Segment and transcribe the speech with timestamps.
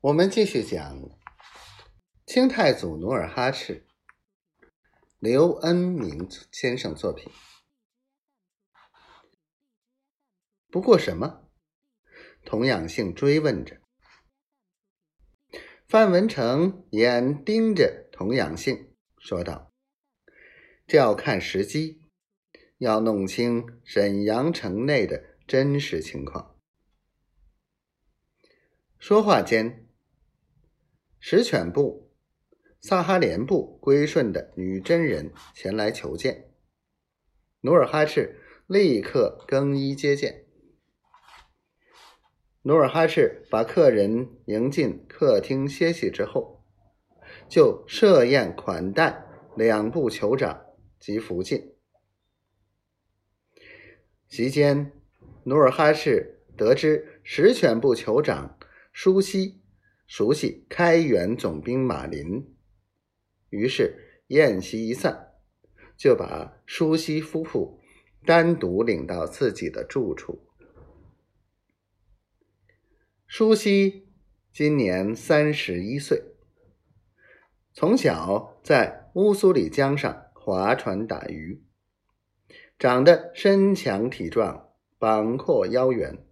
[0.00, 1.10] 我们继续讲
[2.24, 3.84] 清太祖努尔哈赤，
[5.18, 7.32] 刘恩明先生作品。
[10.70, 11.48] 不过什么？
[12.44, 13.80] 童养性追问着。
[15.88, 19.72] 范文成眼盯着童养性，说道
[20.86, 22.02] ：“这要看时机，
[22.76, 26.56] 要弄清沈阳城内的真实情况。”
[29.00, 29.87] 说话间，
[31.20, 32.10] 石犬部、
[32.80, 36.50] 萨哈连部归顺的女真人前来求见，
[37.60, 40.46] 努尔哈赤立刻更衣接见。
[42.62, 46.64] 努尔哈赤把客人迎进客厅歇息之后，
[47.48, 49.24] 就设宴款待
[49.56, 50.66] 两部酋长
[51.00, 51.74] 及福晋。
[54.28, 54.92] 席间，
[55.44, 58.54] 努尔哈赤得知石犬部酋长。
[58.90, 59.60] 舒西
[60.08, 62.56] 熟悉开元总兵马林，
[63.50, 65.34] 于是宴席一散，
[65.98, 67.78] 就把舒西夫妇
[68.24, 70.48] 单独领到自己的住处。
[73.26, 74.08] 舒西
[74.50, 76.24] 今年三十一岁，
[77.74, 81.62] 从小在乌苏里江上划船打鱼，
[82.78, 86.26] 长得身强体壮，膀阔腰圆，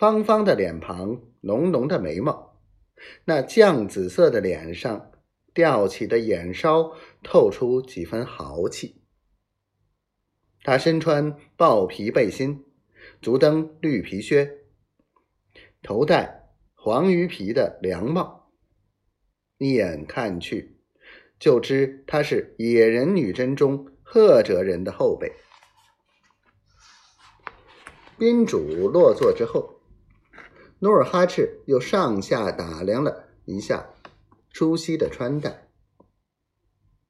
[0.00, 1.20] 方方的脸庞。
[1.42, 2.58] 浓浓的眉毛，
[3.24, 5.10] 那绛紫色的脸上
[5.54, 9.02] 吊起的眼梢透出几分豪气。
[10.62, 12.66] 他身穿豹皮背心，
[13.22, 14.58] 足蹬绿皮靴，
[15.82, 18.50] 头戴黄鱼皮的凉帽，
[19.56, 20.78] 一眼看去
[21.38, 25.32] 就知他是野人女真中赫哲人的后辈。
[28.18, 29.79] 宾主落座之后。
[30.82, 33.90] 努尔哈赤又上下打量了一下
[34.48, 35.68] 朱熹的穿戴，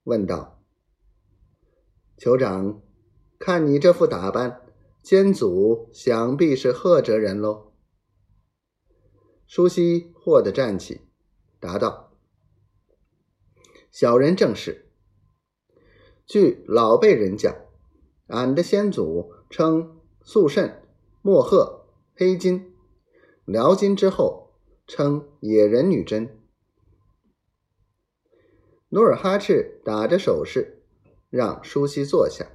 [0.03, 0.61] 问道
[2.19, 2.83] ：“酋长，
[3.39, 4.63] 看你这副打扮，
[5.05, 7.73] 先祖想必是赫哲人喽？”
[9.47, 11.03] 舒西霍地站起，
[11.61, 12.13] 答道
[13.93, 14.91] ：“小人正是。
[16.27, 17.55] 据老辈人讲，
[18.27, 20.83] 俺的先祖称肃慎、
[21.23, 21.87] 莫赫、
[22.17, 22.67] 黑金。”
[23.51, 24.53] 辽金之后，
[24.87, 26.39] 称野人女真。
[28.91, 30.85] 努尔哈赤打着手势，
[31.31, 32.47] 让舒西坐下，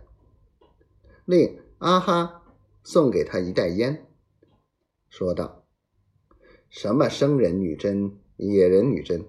[1.26, 2.44] 令阿哈
[2.82, 4.10] 送给他一袋烟，
[5.10, 5.66] 说道
[6.72, 9.26] ：“什么生人女真、野人女真，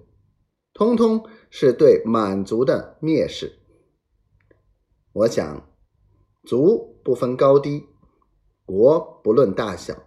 [0.72, 3.58] 通通是对满族的蔑视。
[5.12, 5.68] 我想，
[6.44, 7.88] 族不分高低，
[8.64, 10.00] 国不论大小。”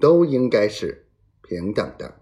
[0.00, 1.06] 都应该是
[1.42, 2.20] 平等的。